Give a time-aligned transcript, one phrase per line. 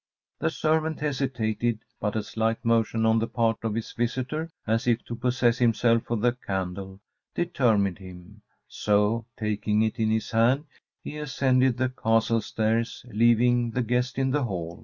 [0.39, 5.05] The servant hesitated, but a slight motion on the part of his visitor, as if
[5.05, 6.99] to possess himself of the candle,
[7.35, 10.65] determined him; so, taking it in his hand,
[11.03, 14.79] he ascended the castle stairs, leaving the guest in the hall.